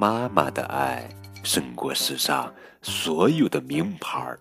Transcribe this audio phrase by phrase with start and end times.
[0.00, 1.08] 妈妈的爱
[1.42, 4.38] 胜过世上所有的名牌儿。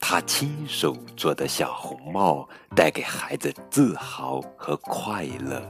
[0.00, 5.62] 她亲手做的小红帽带给孩子自豪和快乐，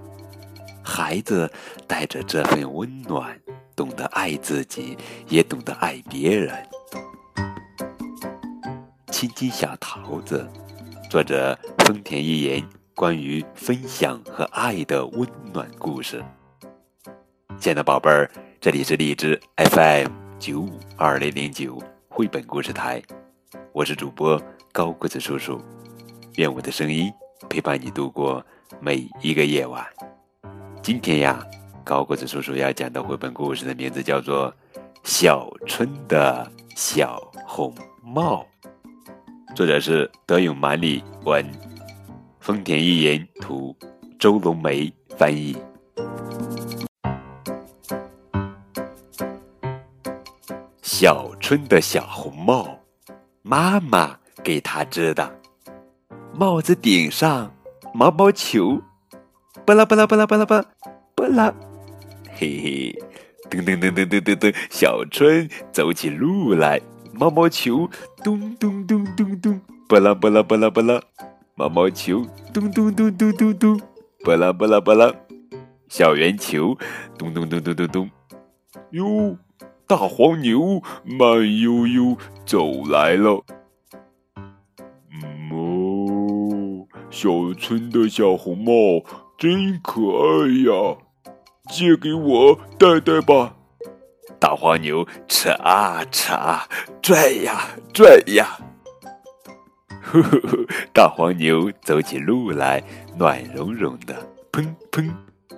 [0.81, 1.53] 孩子
[1.89, 3.37] 带着这份温暖，
[3.75, 6.55] 懂得爱自己，也懂得爱别人。
[9.11, 10.49] 亲亲小桃子，
[11.11, 12.65] 作者丰田一言，
[12.95, 16.25] 关于分享和爱的温暖故事。
[17.65, 23.03] 亲爱的宝贝儿，这里是荔枝 FM 九五二零零九绘本故事台，
[23.73, 24.39] 我是主播
[24.71, 25.59] 高个子叔叔，
[26.37, 27.11] 愿我的声音
[27.49, 28.45] 陪伴你度过
[28.83, 29.83] 每一个夜晚。
[30.83, 31.43] 今天呀，
[31.83, 34.53] 高个子叔叔要讲的绘本故事的名字叫做
[35.03, 38.47] 《小春的小红帽》。
[39.57, 41.43] 作者是德永满里文，
[42.41, 43.75] 丰田一言图，
[44.19, 45.57] 周龙梅翻译。
[51.05, 52.79] 小春的小红帽，
[53.43, 55.39] 妈妈给她织的。
[56.33, 57.55] 帽子顶上
[57.93, 58.81] 毛毛球，
[59.67, 60.65] 巴拉巴拉巴拉巴拉巴
[61.15, 61.53] 巴拉，
[62.33, 63.03] 嘿嘿，
[63.51, 66.81] 噔噔噔噔噔噔噔，小春走起路来。
[67.13, 67.87] 毛毛球
[68.23, 70.99] 咚咚咚咚咚，巴拉巴拉巴拉巴拉，
[71.55, 73.79] 毛毛球咚咚咚咚咚咚，
[74.25, 75.13] 巴拉巴拉巴拉，
[75.87, 76.75] 小圆球
[77.19, 78.11] 咚咚咚咚咚咚，
[78.93, 79.37] 哟，
[79.95, 81.21] 大黄牛慢
[81.61, 83.45] 悠悠走来了。
[85.53, 88.73] 哦，小村的小红帽
[89.39, 90.97] 真可爱呀，
[91.71, 93.55] 借给我戴戴吧。
[94.41, 96.67] 大黄牛扯啊扯啊，
[97.01, 97.61] 拽呀
[97.93, 98.59] 拽呀，
[100.03, 100.67] 呵呵呵！
[100.93, 102.83] 大黄牛走起路来
[103.17, 105.09] 暖融融的，砰砰！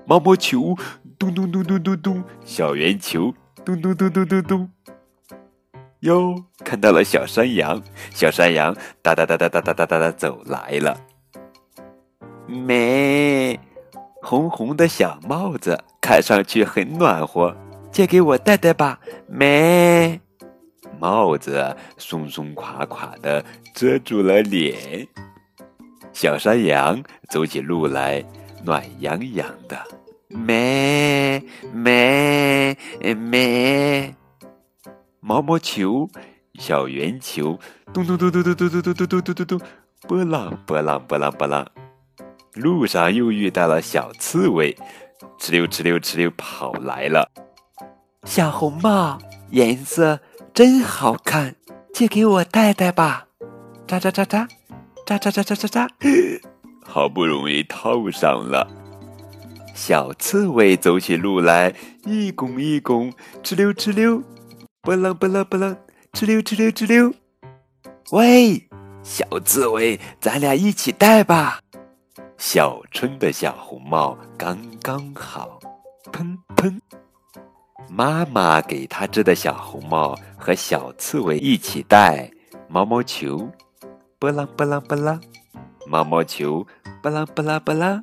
[0.04, 0.76] 毛毛球
[1.18, 3.32] 咚咚咚咚咚咚，小圆球
[3.66, 4.70] 咚咚咚咚咚咚。
[5.98, 7.82] 哟，看到了小山羊，
[8.14, 8.72] 小山羊
[9.02, 10.96] 哒哒哒哒哒哒哒哒哒走来了。
[12.46, 13.58] 咩，
[14.22, 17.56] 红红的小帽子看上去很暖和。
[17.90, 20.20] 借给我戴戴吧，没
[21.00, 23.44] 帽子松松垮垮的
[23.74, 25.08] 遮住了脸。
[26.12, 28.24] 小山羊走起路来
[28.64, 29.76] 暖洋洋的，
[30.36, 31.42] 咩
[31.72, 32.76] 咩
[33.14, 34.14] 咩
[35.20, 36.08] 毛毛球，
[36.58, 37.58] 小圆球，
[37.92, 39.60] 咚咚咚咚咚咚咚咚咚咚咚咚，
[40.06, 41.66] 波浪波浪波浪波浪。
[42.54, 44.76] 路上又遇到了小刺猬，
[45.38, 47.30] 哧溜哧溜哧溜跑来了。
[48.24, 49.18] 小红帽
[49.50, 50.20] 颜色
[50.54, 51.56] 真好看，
[51.92, 53.26] 借给我戴戴吧。
[53.86, 54.48] 扎扎扎扎，
[55.04, 55.88] 扎扎扎扎扎扎，
[56.84, 58.85] 好不容易套上了。
[59.76, 61.74] 小刺猬走起路来
[62.06, 64.22] 一拱一拱，哧溜哧溜，
[64.80, 65.76] 波浪波浪波浪，
[66.14, 67.12] 哧溜哧溜哧溜。
[68.10, 68.66] 喂，
[69.02, 71.60] 小刺猬，咱俩一起戴吧。
[72.38, 75.60] 小春的小红帽刚刚好，
[76.10, 76.80] 砰砰。
[77.90, 82.30] 妈妈给他织的小红帽和小刺猬一起戴，
[82.66, 83.50] 毛毛球，
[84.18, 85.20] 波浪波浪波浪，
[85.86, 86.66] 毛毛球，
[87.02, 88.02] 波浪波浪波浪，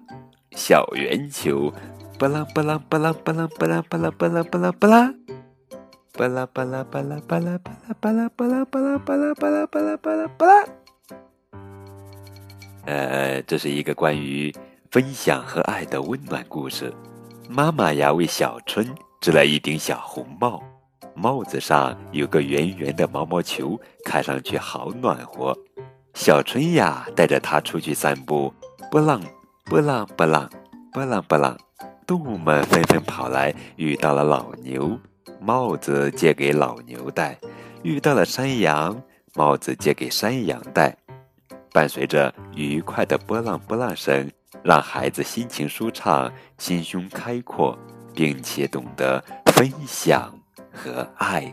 [0.56, 1.74] 小圆球，
[2.18, 5.14] 巴拉巴拉巴拉巴拉巴拉巴拉巴拉巴拉巴拉，
[6.14, 10.66] 巴拉巴拉巴拉巴拉巴拉巴拉巴拉巴拉巴拉巴拉巴拉巴拉巴拉。
[12.86, 14.54] 呃，这是一个关于
[14.92, 16.94] 分享和爱的温暖故事。
[17.50, 18.88] 妈妈呀，为小春。
[19.22, 20.62] 织了一顶小红帽，
[21.16, 25.58] 帽子上有个圆圆的毛毛球，看上去好暖和。
[26.14, 28.54] 小春呀，带着它出去散步，
[28.92, 29.22] 波浪
[29.66, 30.50] 波浪波浪
[30.92, 31.58] 波浪波浪，
[32.06, 33.54] 动物们纷纷跑来。
[33.76, 35.00] 遇到了老牛，
[35.40, 37.36] 帽子借给老牛戴；
[37.84, 39.02] 遇到了山羊，
[39.34, 40.96] 帽子借给山羊戴。
[41.72, 44.30] 伴随着愉快的波浪波浪声，
[44.64, 47.78] 让孩子心情舒畅，心胸开阔。
[48.16, 50.32] 并且懂得分享
[50.72, 51.52] 和爱。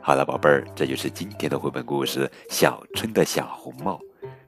[0.00, 3.94] 好了，宝贝儿，这就是今天的绘本故事《小春的小红帽》。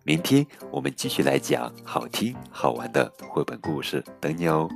[0.06, 4.68] 明天我们继续来讲好听好玩的绘本故事，等你哦。